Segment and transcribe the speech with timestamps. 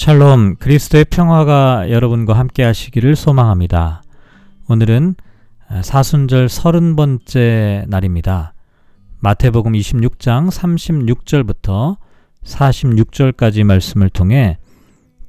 [0.00, 4.02] 샬롬, 그리스도의 평화가 여러분과 함께 하시기를 소망합니다.
[4.66, 5.14] 오늘은
[5.82, 8.54] 사순절 서른 번째 날입니다.
[9.18, 11.98] 마태복음 26장 36절부터
[12.42, 14.56] 46절까지 말씀을 통해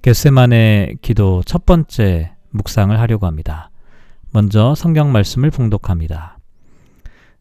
[0.03, 3.71] 겟세만의 기도 첫 번째 묵상을 하려고 합니다.
[4.31, 6.37] 먼저 성경 말씀을 봉독합니다.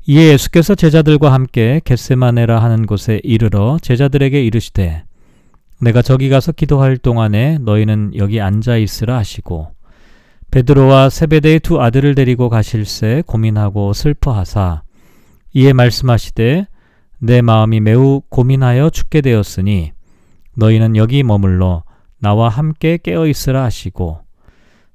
[0.08, 5.04] 이에 예수께서 제자들과 함께 겟세마네라 하는 곳에 이르러 제자들에게 이르시되
[5.80, 9.73] 내가 저기 가서 기도할 동안에 너희는 여기 앉아 있으라 하시고
[10.50, 14.82] 베드로와 세베대의 두 아들을 데리고 가실새 고민하고 슬퍼하사
[15.55, 16.66] 이에 말씀하시되
[17.19, 19.92] 내 마음이 매우 고민하여 죽게 되었으니
[20.56, 21.84] 너희는 여기 머물러
[22.19, 24.20] 나와 함께 깨어 있으라 하시고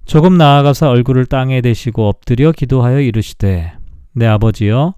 [0.05, 3.73] 조금 나아가서 얼굴을 땅에 대시고 엎드려 기도하여 이르시되
[4.13, 4.93] 내 아버지여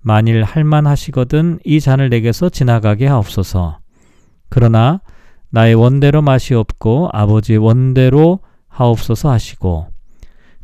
[0.00, 3.78] 만일 할만하시거든 이 잔을 내게서 지나가게 하옵소서.
[4.48, 5.00] 그러나
[5.52, 9.86] 나의 원대로 맛이 없고 아버지의 원대로 하옵소서 하시고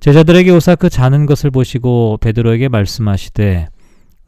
[0.00, 3.68] 제자들에게 오사 그 자는 것을 보시고 베드로에게 말씀하시되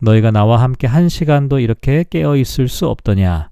[0.03, 3.51] 너희가 나와 함께 한 시간도 이렇게 깨어 있을 수 없더냐?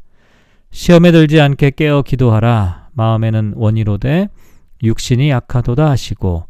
[0.70, 2.88] 시험에 들지 않게 깨어 기도하라.
[2.92, 4.28] 마음에는 원이로되
[4.82, 6.44] 육신이 약하도다 하시고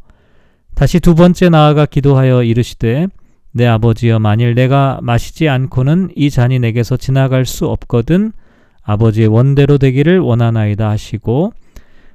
[0.75, 3.07] 다시 두 번째 나아가 기도하여 이르시되
[3.53, 8.33] 내 아버지여 만일 내가 마시지 않고는 이 잔이 내게서 지나갈 수 없거든
[8.89, 11.53] 아버지의 원대로 되기를 원하나이다 하시고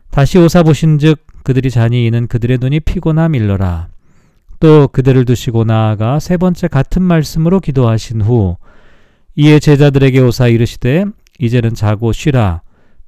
[0.09, 3.89] 다시 오사 보신즉 그들이 잔이 이는 그들의 눈이 피곤함 일러라.
[4.59, 8.57] 또 그들을 두시고 나아가 세 번째 같은 말씀으로 기도하신 후
[9.35, 11.05] 이에 제자들에게 오사 이르시되
[11.37, 12.61] 이제는 자고 쉬라.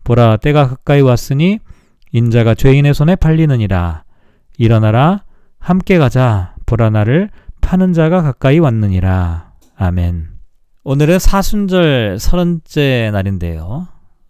[0.03, 1.57] 보라 때가 가까이 왔으니
[2.11, 4.03] 인자가 죄인의 손에 팔리느니라.
[4.59, 5.23] 일어나라
[5.57, 6.53] 함께 가자.
[6.67, 9.53] 보라 나를 파는 자가 가까이 왔느니라.
[9.75, 10.34] 아멘.
[10.88, 13.88] 오늘은 사순절 서른째 날인데요.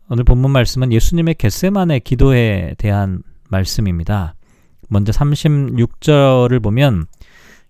[0.07, 4.35] 오늘 본문 말씀은 예수님의 겟세만의 기도에 대한 말씀입니다.
[4.87, 7.07] 먼저 36절을 보면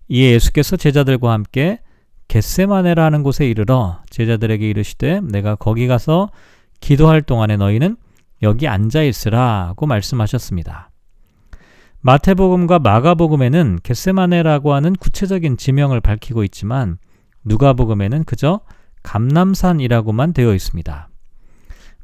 [0.06, 1.80] 이에 예수께서 제자들과 함께
[2.28, 6.30] 겟세마네라는 곳에 이르러 제자들에게 이르시되 내가 거기 가서
[6.78, 7.96] 기도할 동안에 너희는
[8.42, 10.92] 여기 앉아 있으라고 말씀하셨습니다.
[12.02, 16.98] 마태복음과 마가복음에는 겟세마네라고 하는 구체적인 지명을 밝히고 있지만
[17.46, 18.60] 누가복음에는 그저
[19.02, 21.08] 감남산이라고만 되어 있습니다.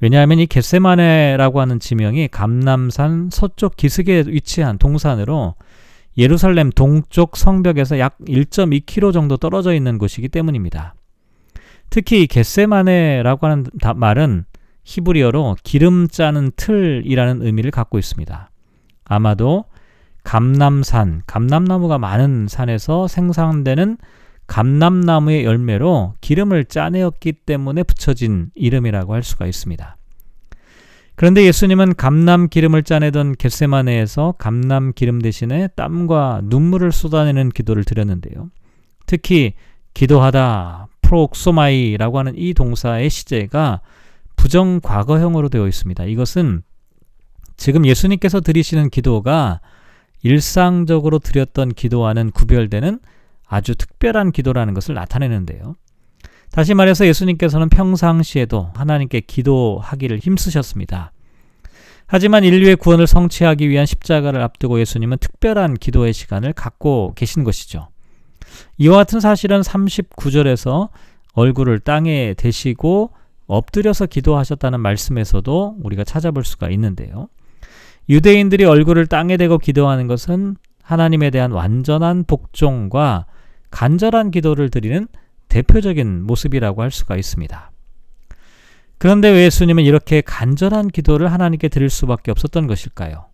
[0.00, 5.54] 왜냐하면 이 겟세마네라고 하는 지명이 감남산 서쪽 기슭에 위치한 동산으로
[6.19, 10.94] 예루살렘 동쪽 성벽에서 약 1.2km 정도 떨어져 있는 곳이기 때문입니다.
[11.88, 14.44] 특히 겟세마네라고 하는 말은
[14.84, 18.50] 히브리어로 기름 짜는 틀이라는 의미를 갖고 있습니다.
[19.04, 19.64] 아마도
[20.24, 23.98] 감남산, 감남나무가 많은 산에서 생산되는
[24.53, 29.96] 감람나무의 열매로 기름을 짜내었기 때문에 붙여진 이름이라고 할 수가 있습니다.
[31.14, 38.50] 그런데 예수님은 감람 기름을 짜내던 겟세마네에서 감람 기름 대신에 땀과 눈물을 쏟아내는 기도를 드렸는데요.
[39.06, 39.54] 특히
[39.94, 43.80] 기도하다 προσεύχομαι라고 하는 이 동사의 시제가
[44.36, 46.04] 부정 과거형으로 되어 있습니다.
[46.04, 46.62] 이것은
[47.56, 49.60] 지금 예수님께서 드리시는 기도가
[50.22, 52.98] 일상적으로 드렸던 기도와는 구별되는
[53.52, 55.76] 아주 특별한 기도라는 것을 나타내는데요.
[56.52, 61.12] 다시 말해서 예수님께서는 평상시에도 하나님께 기도하기를 힘쓰셨습니다.
[62.06, 67.88] 하지만 인류의 구원을 성취하기 위한 십자가를 앞두고 예수님은 특별한 기도의 시간을 갖고 계신 것이죠.
[68.78, 70.88] 이와 같은 사실은 39절에서
[71.34, 73.10] 얼굴을 땅에 대시고
[73.48, 77.28] 엎드려서 기도하셨다는 말씀에서도 우리가 찾아볼 수가 있는데요.
[78.08, 83.26] 유대인들이 얼굴을 땅에 대고 기도하는 것은 하나님에 대한 완전한 복종과
[83.72, 85.09] 간절한 기도를 드리는
[85.49, 87.72] 대표적인 모습이라고 할 수가 있습니다.
[88.99, 93.27] 그런데 왜 예수님은 이렇게 간절한 기도를 하나님께 드릴 수밖에 없었던 것일까요?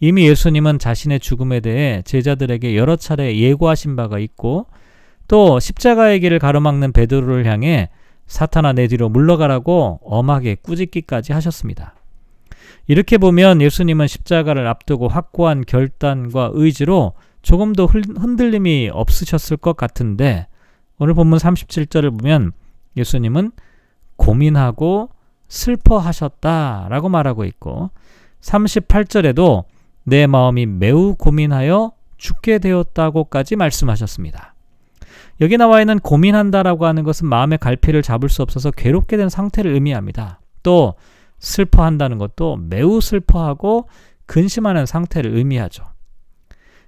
[0.00, 4.66] 이미 예수님은 자신의 죽음에 대해 제자들에게 여러 차례 예고하신 바가 있고
[5.28, 7.88] 또 십자가의 길을 가로막는 베드로를 향해
[8.26, 11.94] 사탄아 내 뒤로 물러가라고 엄하게 꾸짖기까지 하셨습니다.
[12.86, 20.46] 이렇게 보면 예수님은 십자가를 앞두고 확고한 결단과 의지로 조금도 흔들림이 없으셨을 것 같은데
[20.98, 22.52] 오늘 본문 37절을 보면
[22.96, 23.52] 예수님은
[24.16, 25.10] 고민하고
[25.48, 27.90] 슬퍼하셨다라고 말하고 있고
[28.40, 29.64] 38절에도
[30.04, 34.54] 내 마음이 매우 고민하여 죽게 되었다고까지 말씀하셨습니다.
[35.40, 40.40] 여기 나와 있는 고민한다라고 하는 것은 마음의 갈피를 잡을 수 없어서 괴롭게 된 상태를 의미합니다.
[40.62, 40.94] 또
[41.40, 43.88] 슬퍼한다는 것도 매우 슬퍼하고
[44.26, 45.91] 근심하는 상태를 의미하죠.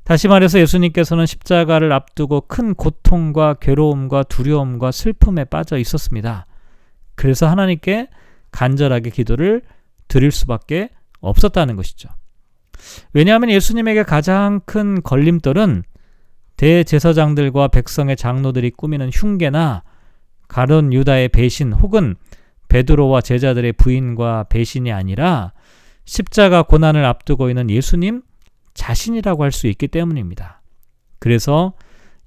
[0.05, 6.47] 다시 말해서 예수님께서는 십자가를 앞두고 큰 고통과 괴로움과 두려움과 슬픔에 빠져 있었습니다.
[7.15, 8.09] 그래서 하나님께
[8.51, 9.63] 간절하게 기도를
[10.07, 10.91] 드릴 수밖에
[11.21, 12.11] 없었다는 것이죠.
[13.15, 15.85] 왜냐하면 예수님에게 가장 큰 걸림돌은
[16.57, 19.83] 대제사장들과 백성의 장로들이 꾸미는 흉계나
[20.49, 22.15] 가론 유다의 배신 혹은
[22.69, 25.53] 베드로와 제자들의 부인과 배신이 아니라
[26.05, 28.23] 십자가 고난을 앞두고 있는 예수님
[28.75, 30.61] 자신이라고 할 수 있기 때문입니다.
[31.19, 31.73] 그래서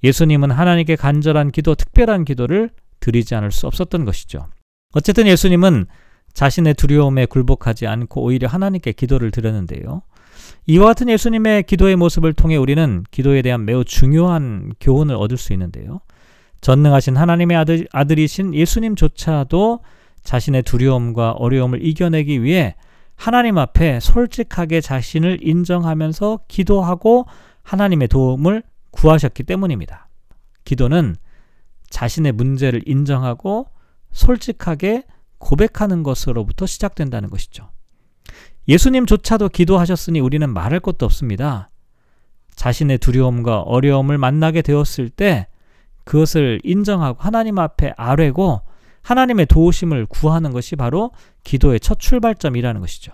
[0.04, 4.48] 예수님은 하나님께 간절한 기도, 특별한 기도를 드리지 않을 수 없었던 것이죠.
[4.94, 5.86] 어쨌든 예수님은
[6.34, 10.04] 자신의 두려움에 굴복하지 않고 오히려 하나님께 기도를 드렸는데요.
[10.68, 16.00] 이와 같은 예수님의 기도의 모습을 통해 우리는 기도에 대한 매우 중요한 교훈을 얻을 수 있는데요.
[16.62, 19.80] 전능하신 하나님의 아들, 아들이신 예수님조차도
[20.24, 22.76] 자신의 두려움과 어려움을 이겨내기 위해
[23.18, 27.25] 하나님 앞에 솔직하게 자신을 인정하면서 기도하고
[27.64, 30.08] 하나님의 도움을 구하셨기 때문입니다.
[30.64, 31.18] 기도는
[31.90, 33.68] 자신의 문제를 인정하고
[34.12, 35.04] 솔직하게
[35.40, 37.69] 고백하는 것으로부터 시작된다는 것이죠.
[38.68, 41.69] 예수님조차도 기도하셨으니 우리는 말할 것도 없습니다.
[42.56, 45.48] 자신의 두려움과 어려움을 만나게 되었을 때
[46.04, 48.62] 그것을 인정하고 하나님 앞에 아뢰고
[49.07, 51.12] 하나님의 도우심을 구하는 것이 바로
[51.45, 53.13] 기도의 첫 출발점이라는 것이죠.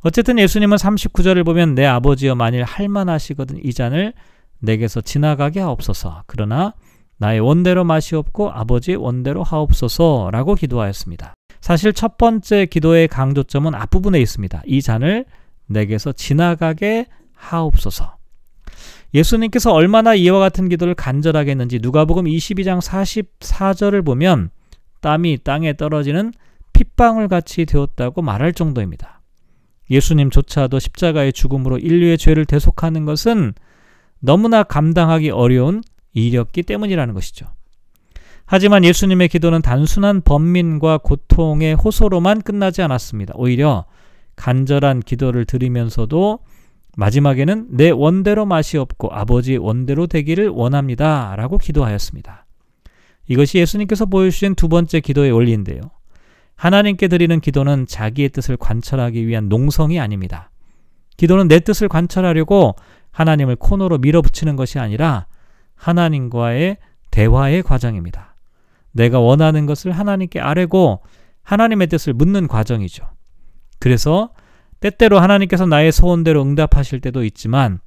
[0.00, 4.14] 어쨌든 예수님은 39절을 보면 내 아버지여 만일 할만하시거든 이 잔을
[4.60, 6.22] 내게서 지나가게 하옵소서.
[6.26, 6.72] 그러나
[7.18, 11.34] 나의 원대로 마시옵고 아버지 원대로 하옵소서라고 기도하였습니다.
[11.60, 14.62] 사실 첫 번째 기도의 강조점은 앞부분에 있습니다.
[14.64, 15.26] 이 잔을
[15.66, 18.16] 내게서 지나가게 하옵소서.
[19.12, 24.50] 예수님께서 얼마나 이와 같은 기도를 간절하게 했는지 누가복음 22장 44절을 보면
[25.00, 26.32] 땀이 땅에 떨어지는
[26.72, 29.20] 핏방울 같이 되었다고 말할 정도입니다.
[29.90, 33.54] 예수님조차도 십자가의 죽음으로 인류의 죄를 대속하는 것은
[34.20, 37.46] 너무나 감당하기 어려운 일이었기 때문이라는 것이죠.
[38.44, 43.34] 하지만 예수님의 기도는 단순한 번민과 고통의 호소로만 끝나지 않았습니다.
[43.36, 43.84] 오히려
[44.36, 46.38] 간절한 기도를 드리면서도
[46.96, 51.34] 마지막에는 내 원대로 맛이 없고 아버지 원대로 되기를 원합니다.
[51.36, 52.46] 라고 기도하였습니다.
[53.28, 55.80] 이것이 예수님께서 보여주신 두 번째 기도의 원리인데요.
[56.56, 60.50] 하나님께 드리는 기도는 자기의 뜻을 관철하기 위한 농성이 아닙니다.
[61.16, 62.74] 기도는 내 뜻을 관철하려고
[63.12, 65.26] 하나님을 코너로 밀어붙이는 것이 아니라
[65.76, 66.78] 하나님과의
[67.10, 68.34] 대화의 과정입니다.
[68.92, 71.02] 내가 원하는 것을 하나님께 아뢰고
[71.42, 73.04] 하나님의 뜻을 묻는 과정이죠.
[73.78, 74.30] 그래서
[74.80, 77.80] 때때로 하나님께서 나의 소원대로 응답하실 때도 있지만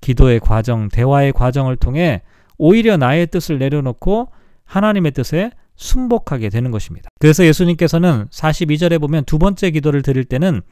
[0.00, 2.22] 기도의 과정, 대화의 과정을 통해
[2.58, 4.30] 오히려 나의 뜻을 내려놓고
[4.72, 7.10] 하나님의 뜻에 순복하게 되는 것입니다.
[7.20, 10.62] 그래서 예수님께서는 42절에 보면 두 번째 기도를 드릴 때는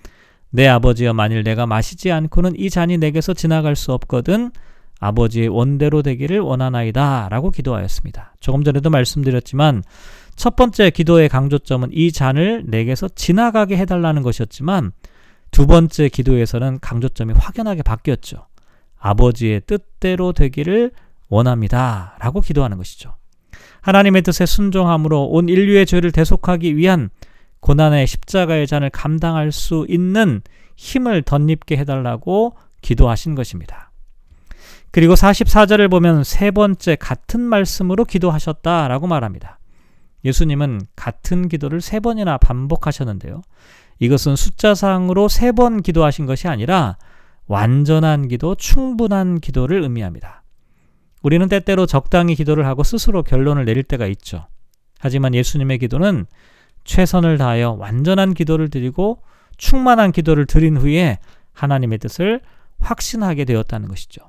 [0.51, 4.53] 내 아버지여 만일 내가 마시지 않고는 이 잔이 내게서 지나갈 수 없거든
[5.01, 8.35] 아버지의 원대로 되기를 원하나이다 라고 기도하였습니다.
[8.41, 9.83] 조금 전에도 말씀드렸지만
[10.35, 14.93] 첫 번째 기도의 강조점은 이 잔을 내게서 지나가게 해달라는 것이었지만
[15.51, 18.47] 두 번째 기도에서는 강조점이 확연하게 바뀌었죠.
[18.99, 20.93] 아버지의 뜻대로 되기를
[21.29, 23.20] 원합니다 라고 기도하는 것이죠.
[23.83, 27.11] 하나님의 뜻에 순종함으로 온 인류의 죄를 대속하기 위한
[27.61, 30.43] 고난의 십자가의 잔을 감당할 수 있는
[30.77, 33.91] 힘을 덧입게 해달라고 기도하신 것입니다.
[34.91, 39.59] 그리고 44절을 보면 세 번째 같은 말씀으로 기도하셨다라고 말합니다.
[40.25, 43.43] 예수님은 같은 기도를 세 번이나 반복하셨는데요.
[44.01, 46.97] 이것은 숫자상으로 세 번 기도하신 것이 아니라
[47.47, 50.40] 완전한 기도, 충분한 기도를 의미합니다.
[51.23, 54.47] 우리는 때때로 적당히 기도를 하고 스스로 결론을 내릴 때가 있죠.
[54.99, 56.27] 하지만 예수님의 기도는
[56.85, 59.23] 최선을 다하여 완전한 기도를 드리고
[59.57, 61.19] 충만한 기도를 드린 후에
[61.53, 62.41] 하나님의 뜻을
[62.79, 64.23] 확신하게 되었다는 것이죠.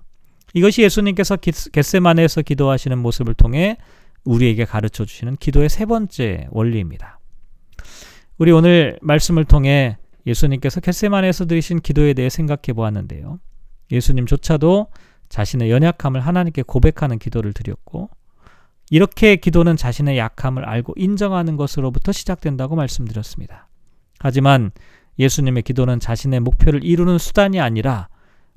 [0.53, 3.77] 이것이 예수님께서 겟세만에서 기도하시는 모습을 통해
[4.25, 7.19] 우리에게 가르쳐 주시는 기도의 세 번째 원리입니다.
[8.37, 13.39] 우리 오늘 말씀을 통해 예수님께서 겟세만에서 드리신 기도에 대해 생각해 보았는데요.
[13.91, 14.87] 예수님조차도
[15.31, 18.09] 자신의 연약함을 하나님께 고백하는 기도를 드렸고
[18.89, 23.69] 이렇게 기도는 자신의 약함을 알고 인정하는 것으로부터 시작된다고 말씀드렸습니다.
[24.19, 24.71] 하지만
[25.17, 28.09] 예수님의 기도는 자신의 목표를 이루는 수단이 아니라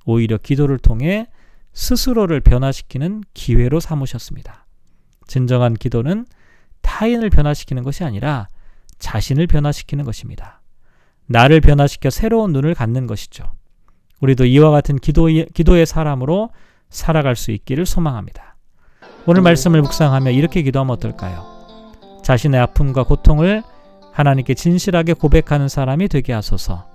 [0.05, 1.29] 오히려 기도를 통해
[1.75, 4.67] 스스로를 변화시키는 기회로 삼으셨습니다.
[5.29, 6.27] 진정한 기도는
[6.83, 8.49] 타인을 변화시키는 것이 아니라
[8.99, 10.61] 자신을 변화시키는 것입니다.
[11.27, 13.53] 나를 변화시켜 새로운 눈을 갖는 것이죠.
[14.21, 16.51] 우리도 이와 같은 기도의, 기도의 사람으로
[16.89, 18.57] 살아갈 수 있기를 소망합니다.
[19.27, 21.45] 오늘 말씀을 묵상하며 이렇게 기도하면 어떨까요?
[22.23, 23.63] 자신의 아픔과 고통을
[24.13, 26.87] 하나님께 진실하게 고백하는 사람이 되게 하소서.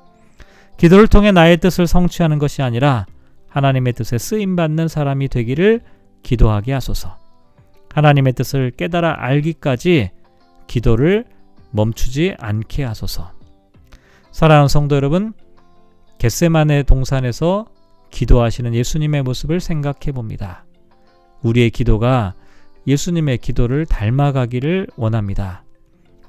[0.77, 3.05] 기도를 통해 나의 뜻을 성취하는 것이 아니라
[3.49, 5.81] 하나님의 뜻에 쓰임 받는 사람이 되기를
[6.23, 7.17] 기도하게 하소서.
[7.93, 10.11] 하나님의 뜻을 깨달아 알기까지
[10.67, 11.25] 기도를
[11.71, 13.31] 멈추지 않게 하소서.
[14.31, 15.33] 사랑하는 성도 여러분,
[16.19, 17.65] 겟세만의 동산에서
[18.11, 20.65] 기도하시는 예수님의 모습을 생각해 봅니다.
[21.41, 22.35] 우리의 기도가
[22.87, 25.63] 예수님의 기도를 닮아가기를 원합니다.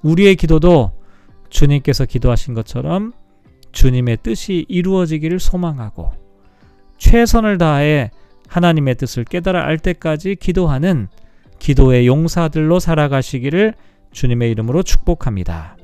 [0.02, 0.92] 우리의 기도도
[1.49, 3.12] 주님께서 기도하신 것처럼
[3.73, 6.12] 주님의 뜻이 이루어지기를 소망하고
[6.99, 8.11] 최선을 다해
[8.49, 11.09] 하나님의 뜻을 깨달아 알 때까지 기도하는
[11.59, 13.75] 기도의 용사들로 살아가시기를
[14.12, 15.76] 주님의 이름으로 축복합니다.